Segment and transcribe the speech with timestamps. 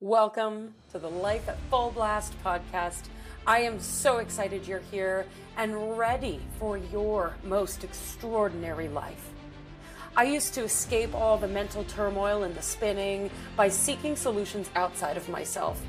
[0.00, 3.06] Welcome to the Life at Full Blast podcast.
[3.48, 5.26] I am so excited you're here
[5.56, 9.32] and ready for your most extraordinary life.
[10.16, 15.16] I used to escape all the mental turmoil and the spinning by seeking solutions outside
[15.16, 15.82] of myself.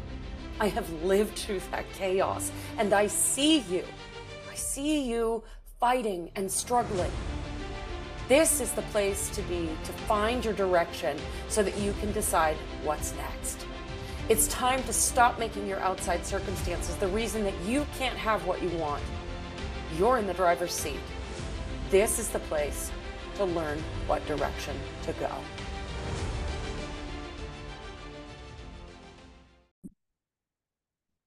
[0.59, 3.83] I have lived through that chaos and I see you.
[4.49, 5.43] I see you
[5.79, 7.11] fighting and struggling.
[8.27, 11.15] This is the place to be to find your direction
[11.47, 13.67] so that you can decide what's next.
[14.29, 18.61] It's time to stop making your outside circumstances the reason that you can't have what
[18.61, 19.01] you want.
[19.97, 20.99] You're in the driver's seat.
[21.89, 22.91] This is the place
[23.37, 25.31] to learn what direction to go.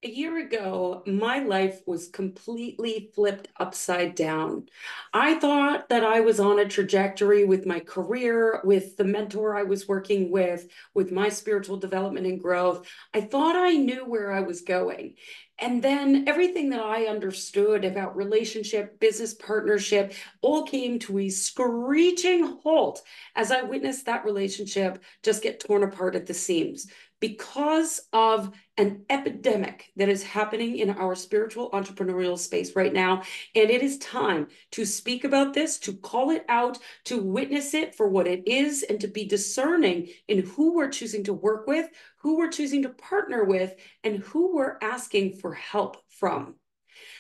[0.05, 4.66] A year ago, my life was completely flipped upside down.
[5.12, 9.62] I thought that I was on a trajectory with my career, with the mentor I
[9.62, 12.88] was working with, with my spiritual development and growth.
[13.15, 15.15] I thought I knew where I was going.
[15.60, 22.59] And then everything that I understood about relationship, business partnership, all came to a screeching
[22.65, 23.02] halt
[23.37, 26.88] as I witnessed that relationship just get torn apart at the seams
[27.23, 33.23] because of an epidemic that is happening in our spiritual entrepreneurial space right now.
[33.54, 37.95] And it is time to speak about this, to call it out, to witness it
[37.95, 41.88] for what it is, and to be discerning in who we're choosing to work with,
[42.16, 46.56] who we're choosing to partner with, and who we're asking for help from.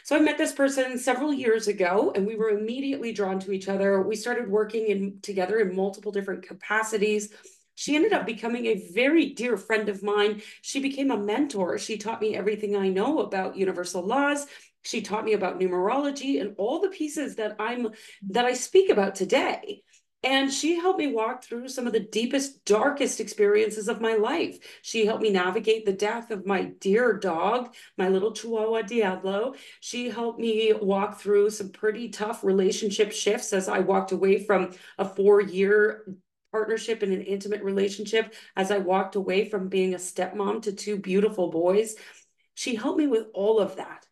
[0.02, 3.68] So I met this person several years ago and we were immediately drawn to each
[3.68, 4.02] other.
[4.02, 7.32] We started working in together in multiple different capacities
[7.74, 10.42] she ended up becoming a very dear friend of mine.
[10.60, 11.78] She became a mentor.
[11.78, 14.46] She taught me everything I know about universal laws.
[14.82, 17.88] She taught me about numerology and all the pieces that I'm
[18.30, 19.82] that I speak about today.
[20.24, 24.56] And she helped me walk through some of the deepest, darkest experiences of my life.
[24.82, 29.54] She helped me navigate the death of my dear dog, my little Chihuahua Diablo.
[29.80, 34.70] She helped me walk through some pretty tough relationship shifts as I walked away from
[34.96, 36.04] a four year
[36.52, 40.98] partnership and an intimate relationship as I walked away from being a stepmom to two
[40.98, 41.96] beautiful boys.
[42.54, 44.06] She helped me with all of that.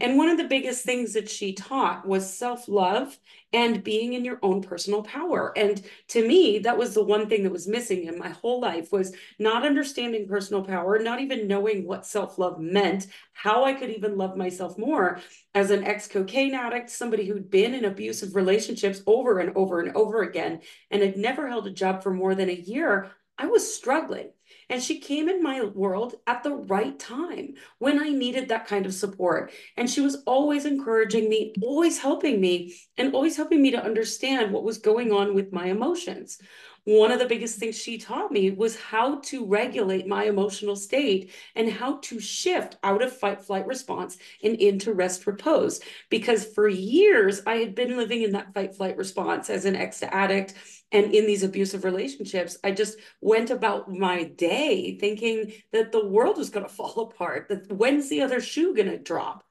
[0.00, 3.18] And one of the biggest things that she taught was self love
[3.52, 5.52] and being in your own personal power.
[5.56, 8.92] And to me, that was the one thing that was missing in my whole life
[8.92, 13.90] was not understanding personal power, not even knowing what self love meant, how I could
[13.90, 15.20] even love myself more.
[15.54, 19.96] As an ex cocaine addict, somebody who'd been in abusive relationships over and over and
[19.96, 20.60] over again,
[20.90, 24.30] and had never held a job for more than a year, I was struggling.
[24.70, 28.84] And she came in my world at the right time when I needed that kind
[28.84, 29.52] of support.
[29.76, 34.52] And she was always encouraging me, always helping me, and always helping me to understand
[34.52, 36.38] what was going on with my emotions.
[36.88, 41.30] One of the biggest things she taught me was how to regulate my emotional state
[41.54, 45.80] and how to shift out of fight flight response and into rest repose.
[46.08, 50.02] Because for years, I had been living in that fight flight response as an ex
[50.02, 50.54] addict
[50.90, 56.38] and in these abusive relationships i just went about my day thinking that the world
[56.38, 59.44] was going to fall apart that when's the other shoe going to drop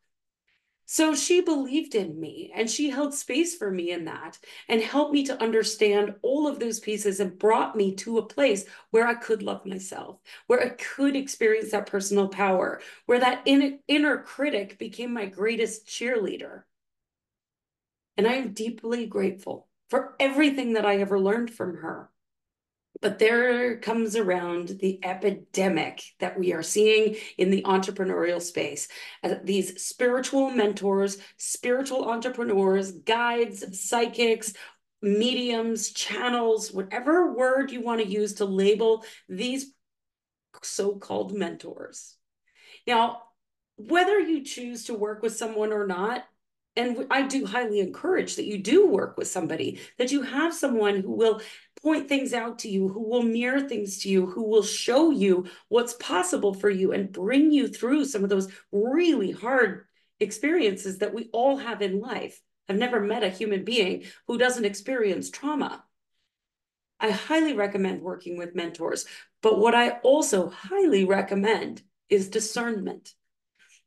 [0.89, 4.39] so she believed in me and she held space for me in that
[4.69, 8.63] and helped me to understand all of those pieces and brought me to a place
[8.91, 14.17] where I could love myself, where I could experience that personal power, where that inner,
[14.19, 16.63] critic became my greatest cheerleader.
[18.15, 22.09] And I am deeply grateful for everything that I ever learned from her.
[23.01, 28.87] But there comes around the epidemic that we are seeing in the entrepreneurial space.
[29.23, 34.53] Uh, these spiritual mentors, spiritual entrepreneurs, guides, psychics,
[35.01, 39.71] mediums, channels, whatever word you want to use to label these
[40.63, 42.15] so called mentors.
[42.87, 43.21] Now,
[43.75, 46.23] whether you choose to work with someone or not,
[46.75, 51.01] and I do highly encourage that you do work with somebody, that you have someone
[51.01, 51.41] who will
[51.87, 55.45] point things out to you, who will mirror things to you, who will show you
[55.69, 59.85] what's possible for you and bring you through some of those really hard
[60.19, 62.41] experiences that we all have in life.
[62.67, 65.81] I've never met a human being who doesn't experience trauma.
[66.99, 69.05] I highly recommend working with mentors,
[69.41, 73.13] but what I also highly recommend is discernment.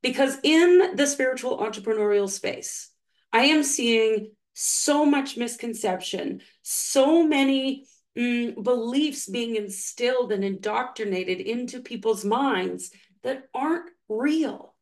[0.02, 2.88] Because in the spiritual entrepreneurial space,
[3.30, 7.86] I am seeing so much misconception, so many
[8.16, 12.90] mm, beliefs being instilled and indoctrinated into people's minds
[13.22, 14.74] that aren't real.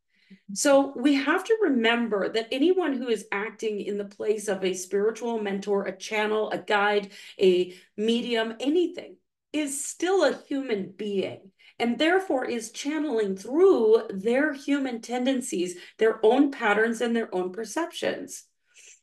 [0.53, 4.75] So we have to remember that anyone who is acting in the place of a
[4.75, 9.17] spiritual mentor, a channel, a guide, a medium, anything,
[9.53, 16.50] is still a human being and therefore is channeling through their human tendencies, their own
[16.50, 18.44] patterns, and their own perceptions.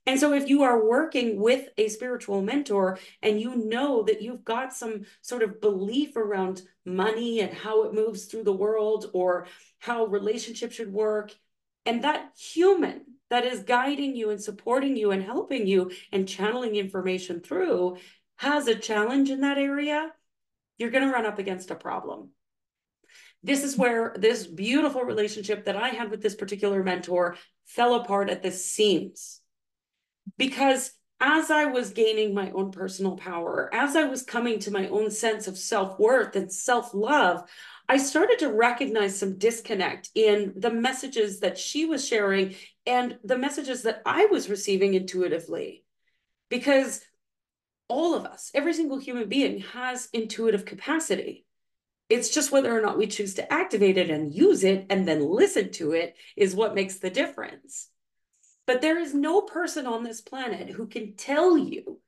[0.08, 4.46] And so, if you are working with a spiritual mentor and you know that you've
[4.46, 9.48] got some sort of belief around money and how it moves through the world or
[9.80, 11.34] how relationships should work,
[11.86, 16.76] and that human that is guiding you and supporting you and helping you and channeling
[16.76, 17.98] information through
[18.38, 20.12] has a challenge in that area,
[20.78, 22.30] you're going to run up against a problem.
[23.42, 28.30] This is where this beautiful relationship that I had with this particular mentor fell apart
[28.30, 29.42] at the seams
[30.38, 34.88] because as I was gaining my own personal power, as I was coming to my
[34.90, 37.50] own sense of self worth and self love,
[37.88, 42.56] I started to recognize some disconnect in the messages that she was sharing
[42.86, 45.84] and the messages that I was receiving intuitively.
[46.50, 47.02] Because
[47.88, 51.46] all of us, every single human being has intuitive capacity.
[52.10, 55.28] It's just whether or not we choose to activate it and use it and then
[55.28, 57.90] listen to it is what makes the difference.
[58.68, 62.00] But there is no person on this planet who can tell you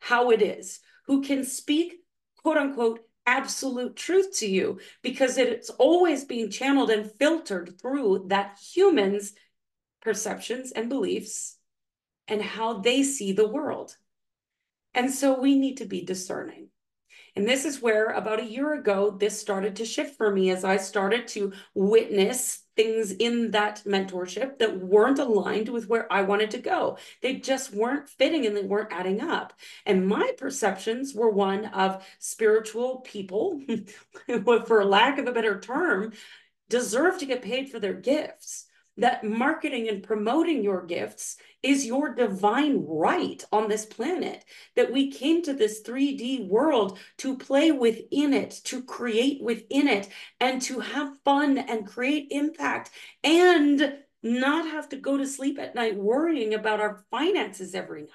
[0.00, 1.94] how it is, who can speak,
[2.42, 8.58] quote unquote, absolute truth to you, because it's always being channeled and filtered through that
[8.72, 9.32] human's
[10.00, 11.58] perceptions and beliefs
[12.28, 13.96] and how they see the world.
[14.94, 16.68] And so we need to be discerning.
[17.34, 20.64] And this is where about a year ago, this started to shift for me as
[20.64, 26.50] I started to witness things in that mentorship that weren't aligned with where I wanted
[26.52, 26.98] to go.
[27.22, 29.54] They just weren't fitting and they weren't adding up.
[29.84, 33.60] And my perceptions were one of spiritual people,
[34.66, 36.12] for lack of a better term,
[36.68, 38.65] deserve to get paid for their gifts
[38.98, 44.44] that marketing and promoting your gifts is your divine right on this planet.
[44.74, 50.08] That we came to this 3D world to play within it, to create within it,
[50.40, 52.90] and to have fun and create impact
[53.22, 58.10] and not have to go to sleep at night worrying about our finances every night.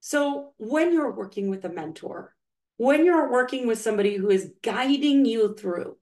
[0.00, 2.34] So, when you're working with a mentor,
[2.76, 5.98] when you're working with somebody who is guiding you through,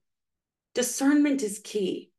[0.75, 2.11] discernment is key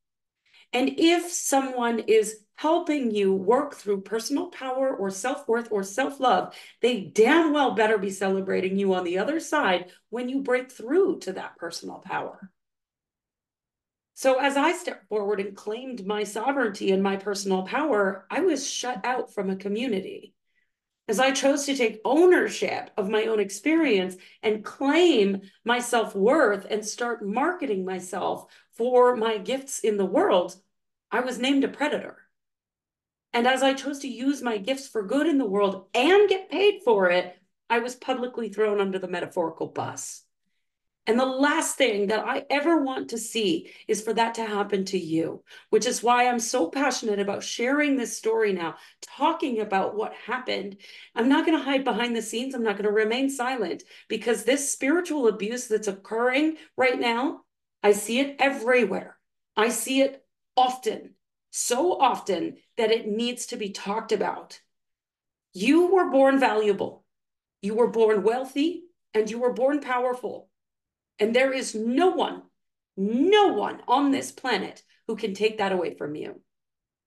[0.73, 6.21] and if someone is helping you work through personal power or self worth or self
[6.21, 10.71] love, they damn well better be celebrating you on the other side when you break
[10.71, 12.51] through to that personal power.
[14.15, 18.69] So, as I stepped forward and claimed my sovereignty and my personal power, I was
[18.69, 20.35] shut out from a community.
[21.07, 26.67] As I chose to take ownership of my own experience and claim my self worth
[26.69, 28.47] and start marketing myself
[28.79, 30.55] for my gifts in the world,
[31.11, 32.17] I was named a predator.
[33.33, 36.51] And as I chose to use my gifts for good in the world and get
[36.51, 37.37] paid for it,
[37.69, 40.23] I was publicly thrown under the metaphorical bus.
[41.07, 44.85] And the last thing that I ever want to see is for that to happen
[44.87, 49.97] to you, which is why I'm so passionate about sharing this story now, talking about
[49.97, 50.77] what happened.
[51.15, 52.55] I'm not going to hide behind the scenes.
[52.55, 57.41] I'm not going to remain silent because this spiritual abuse that's occurring right now
[57.83, 59.17] I see it everywhere.
[59.57, 60.25] I see it
[60.57, 61.15] often,
[61.51, 64.61] so often that it needs to be talked about.
[65.53, 67.05] You were born valuable,
[67.63, 68.85] you were born wealthy,
[69.15, 70.49] and you were born powerful.
[71.19, 72.43] And there is no one,
[72.97, 76.41] no one on this planet who can take that away from you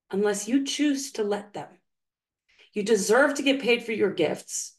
[0.10, 1.70] unless you choose to let them.
[2.74, 4.78] You deserve to get paid for your gifts.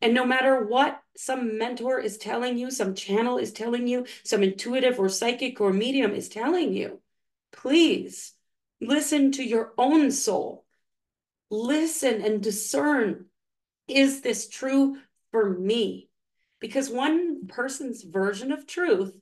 [0.00, 4.42] And no matter what some mentor is telling you, some channel is telling you, some
[4.42, 7.00] intuitive or psychic or medium is telling you,
[7.52, 8.32] please
[8.80, 10.64] listen to your own soul.
[11.50, 13.26] Listen and discern
[13.86, 14.96] is this true
[15.30, 16.08] for me?
[16.60, 19.18] Because one person's version of truth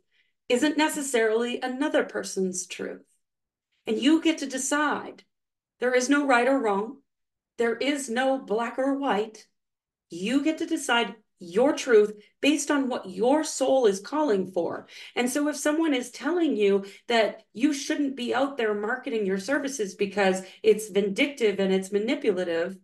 [0.48, 3.02] isn't necessarily another person's truth.
[3.86, 5.24] And you get to decide.
[5.80, 6.98] There is no right or wrong.
[7.58, 9.46] There is no black or white.
[10.12, 14.86] You get to decide your truth based on what your soul is calling for.
[15.16, 19.38] And so if someone is telling you that you shouldn't be out there marketing your
[19.38, 22.76] services because it's vindictive and it's manipulative,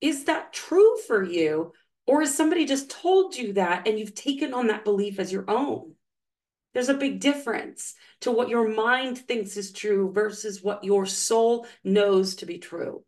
[0.00, 1.72] is that true for you?
[2.06, 5.50] Or has somebody just told you that and you've taken on that belief as your
[5.50, 5.94] own?
[6.72, 11.66] There's a big difference to what your mind thinks is true versus what your soul
[11.82, 13.02] knows to be true.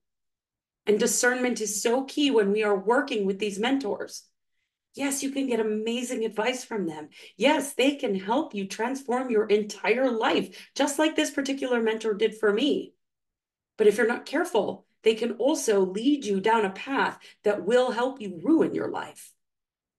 [0.86, 4.24] And discernment is so key when we are working with these mentors.
[4.94, 7.10] Yes, you can get amazing advice from them.
[7.36, 12.34] Yes, they can help you transform your entire life, just like this particular mentor did
[12.34, 12.92] for me.
[13.78, 17.92] But if you're not careful, they can also lead you down a path that will
[17.92, 19.32] help you ruin your life.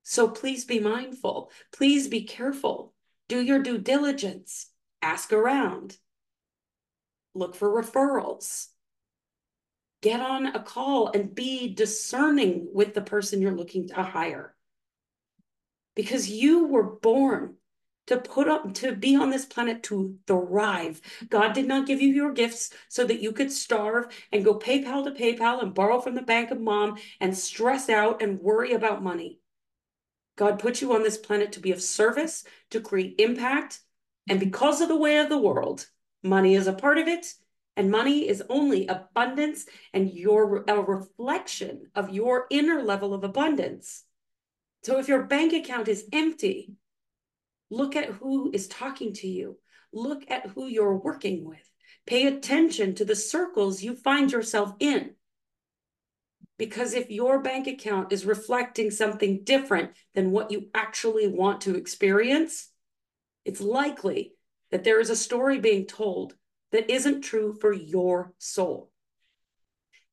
[0.04, 1.52] So please be mindful.
[1.72, 2.94] Please be careful.
[3.30, 4.68] Do your due diligence.
[5.02, 5.98] Ask around.
[7.34, 8.68] Look for referrals.
[10.02, 14.56] Get on a call and be discerning with the person you're looking to hire.
[15.96, 17.56] Because you were born
[18.08, 21.02] to put up to be on this planet to thrive.
[21.30, 25.04] God did not give you your gifts so that you could starve and go PayPal
[25.04, 29.04] to PayPal and borrow from the bank of mom and stress out and worry about
[29.04, 29.40] money.
[30.36, 33.82] God put you on this planet to be of service, to create impact.
[34.28, 35.86] And because of the way of the world,
[36.24, 37.34] money is a part of it.
[37.78, 44.04] And money is only abundance and your a reflection of your inner level of abundance.
[44.84, 46.74] So if your bank account is empty,
[47.70, 49.58] look at who is talking to you.
[49.94, 51.60] Look at who you're working with.
[52.06, 55.12] Pay attention to the circles you find yourself in.
[56.58, 61.76] Because if your bank account is reflecting something different than what you actually want to
[61.76, 62.70] experience,
[63.46, 64.34] it's likely
[64.72, 66.36] that there is a story being told
[66.72, 68.92] that isn't true for your soul.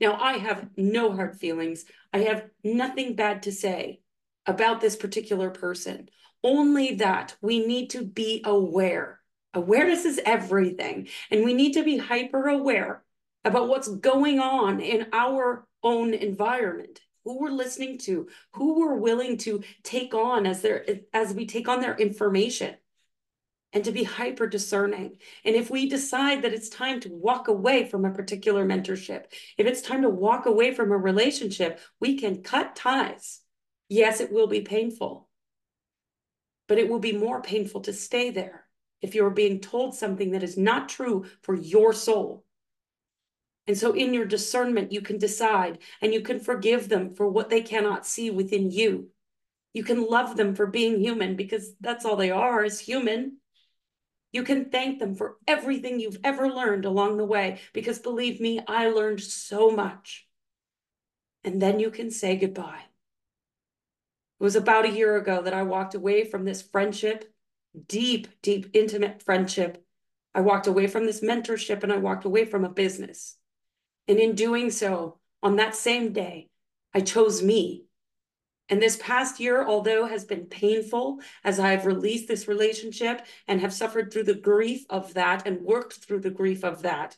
[0.01, 1.85] Now, I have no hard feelings.
[2.13, 4.01] I have nothing bad to say
[4.47, 6.09] about this particular person,
[6.43, 9.21] only that we need to be aware.
[9.55, 13.03] Awareness is everything, and we need to be hyper aware
[13.45, 19.37] about what's going on in our own environment who we're listening to who we're willing
[19.37, 22.75] to take on as their as we take on their information
[23.73, 27.85] and to be hyper discerning and if we decide that it's time to walk away
[27.85, 29.25] from a particular mentorship
[29.57, 33.41] if it's time to walk away from a relationship we can cut ties
[33.89, 35.29] yes it will be painful
[36.67, 38.65] but it will be more painful to stay there
[39.01, 42.45] if you're being told something that is not true for your soul
[43.69, 47.51] and so, in your discernment, you can decide and you can forgive them for what
[47.51, 49.11] they cannot see within you.
[49.75, 53.37] You can love them for being human because that's all they are is human.
[54.33, 58.61] You can thank them for everything you've ever learned along the way because believe me,
[58.67, 60.27] I learned so much.
[61.45, 62.83] And then you can say goodbye.
[64.41, 67.33] It was about a year ago that I walked away from this friendship,
[67.87, 69.85] deep, deep, intimate friendship.
[70.35, 73.37] I walked away from this mentorship and I walked away from a business.
[74.07, 76.51] And in doing so, on that same day,
[76.95, 77.88] I chose me.
[78.69, 83.73] And this past year, although has been painful as I've released this relationship and have
[83.73, 87.17] suffered through the grief of that and worked through the grief of that,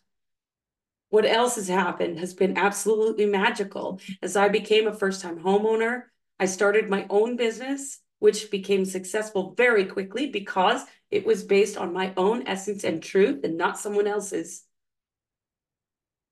[1.09, 4.01] what else has happened has been absolutely magical.
[4.23, 6.05] As I became a first time homeowner,
[6.39, 11.93] I started my own business, which became successful very quickly because it was based on
[11.93, 14.65] my own essence and truth and not someone else's.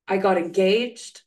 [0.07, 1.23] I got engaged.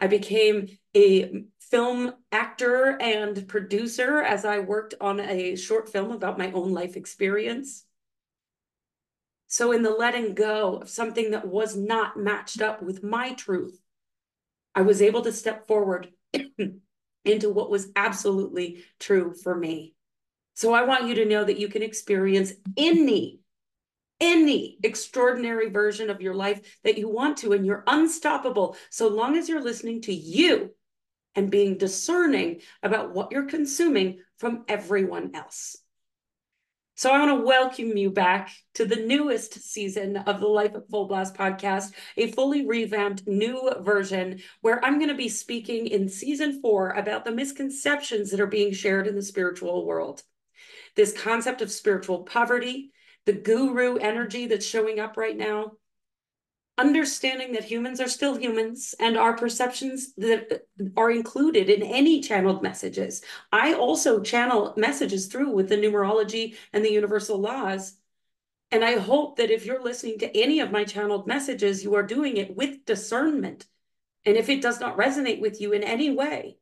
[0.00, 6.38] I became a film actor and producer as I worked on a short film about
[6.38, 7.84] my own life experience.
[9.48, 13.80] So, in the letting go of something that was not matched up with my truth,
[14.74, 16.08] I was able to step forward
[17.24, 19.94] into what was absolutely true for me.
[20.54, 23.40] So, I want you to know that you can experience any
[24.18, 29.36] any extraordinary version of your life that you want to, and you're unstoppable so long
[29.36, 30.70] as you're listening to you
[31.36, 35.76] and being discerning about what you're consuming from everyone else.
[36.98, 40.88] So I want to welcome you back to the newest season of the Life at
[40.88, 46.08] Full Blast podcast, a fully revamped new version where I'm going to be speaking in
[46.08, 50.22] season four about the misconceptions that are being shared in the spiritual world.
[50.94, 52.92] This concept of spiritual poverty,
[53.26, 55.72] the guru energy that's showing up right now,
[56.78, 60.66] understanding that humans are still humans and our perceptions that
[60.96, 63.22] are included in any channeled messages.
[63.50, 67.96] I also channel messages through with the numerology and the universal laws.
[68.70, 72.02] And I hope that if you're listening to any of my channeled messages, you are
[72.02, 73.66] doing it with discernment.
[74.24, 76.58] And if it does not resonate with you in any way,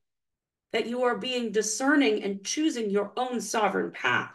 [0.73, 4.35] that you are being discerning and choosing your own sovereign path.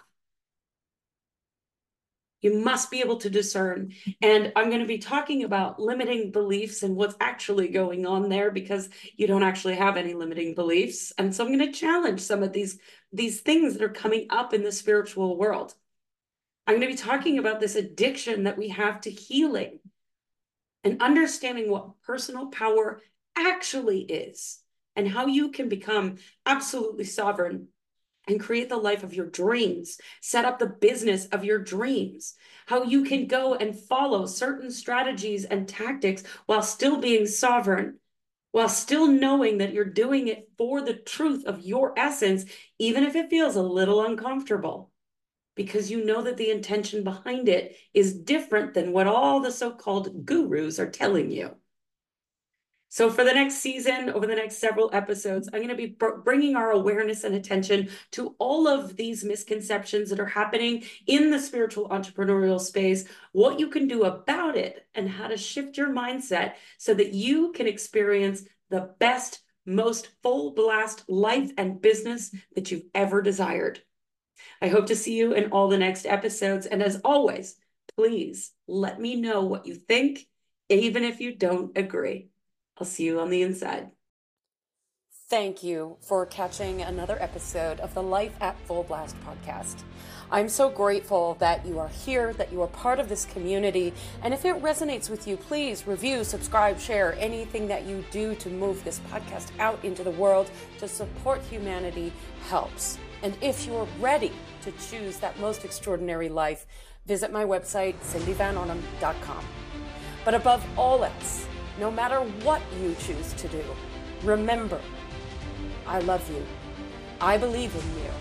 [2.41, 3.93] You must be able to discern.
[4.22, 8.51] And I'm going to be talking about limiting beliefs and what's actually going on there
[8.51, 11.12] because you don't actually have any limiting beliefs.
[11.17, 12.79] And so I'm going to challenge some of these,
[13.12, 15.74] these things that are coming up in the spiritual world.
[16.65, 19.79] I'm going to be talking about this addiction that we have to healing
[20.84, 23.01] and understanding what personal power
[23.36, 24.60] actually is
[24.96, 27.67] and how you can become absolutely sovereign
[28.29, 32.36] and create the life of your dreams, set up the business of your dreams,
[32.67, 38.00] how you can go and follow certain strategies and tactics while still being sovereign
[38.51, 42.45] while still knowing that you're doing it for the truth of your essence,
[42.79, 44.91] even if it feels a little uncomfortable,
[45.55, 49.71] because you know that the intention behind it is different than what all the so
[49.71, 51.55] called gurus are telling you.
[52.91, 56.55] So, for the next season, over the next several episodes, I'm going to be bringing
[56.55, 61.88] our awareness and attention to all of these misconceptions that are happening in the spiritual
[61.89, 66.96] entrepreneurial space, what you can do about it, and how to shift your mindset so
[66.96, 73.22] that you can experience the best, most full blast life and business that you've ever
[73.22, 73.84] desired.
[74.63, 76.65] I hope to see you in all the next episodes.
[76.65, 77.55] And as always,
[77.96, 80.27] please let me know what you think,
[80.69, 82.29] even if you don't agree.
[82.79, 83.91] I'll see you on the inside.
[85.29, 89.83] Thank you for catching another episode of the Life at Full Blast podcast.
[90.31, 93.93] I'm so grateful that you are here, that you are part of this community.
[94.24, 98.50] And if it resonates with you, please review, subscribe, share anything that you do to
[98.50, 102.12] move this podcast out into the world to support humanity
[102.48, 102.98] helps.
[103.21, 104.31] And if you're ready
[104.63, 106.65] to choose that most extraordinary life,
[107.05, 109.45] visit my website, cindyvanarnam.com.
[110.25, 111.48] But above all else,
[111.79, 113.63] no matter what you choose to do.
[114.24, 114.81] Remember,
[115.88, 116.45] I love you,
[117.21, 118.12] I believe in you,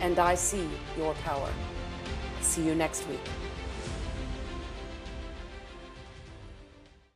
[0.00, 1.50] and I see your power.
[2.40, 3.20] See you next week.